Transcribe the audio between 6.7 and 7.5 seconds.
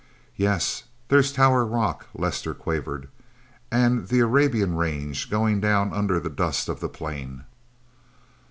the plain."